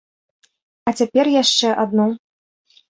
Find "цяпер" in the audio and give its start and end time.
1.01-1.25